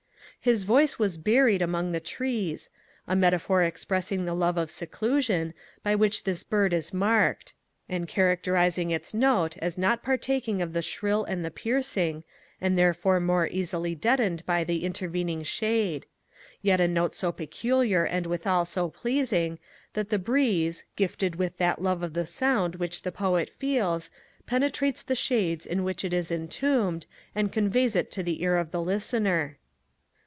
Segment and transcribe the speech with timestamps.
[0.43, 2.71] 'His voice was buried among trees,'
[3.07, 7.53] a metaphor expressing the love of seclusion by which this Bird is marked;
[7.87, 12.23] and characterizing its note as not partaking of the shrill and the piercing,
[12.59, 16.07] and therefore more easily deadened by the intervening shade;
[16.63, 19.59] yet a note so peculiar and withal so pleasing,
[19.93, 24.09] that the breeze, gifted with that love of the sound which the Poet feels,
[24.47, 27.05] penetrates the shades in which it is entombed,
[27.35, 29.59] and conveys it to the ear of the listener.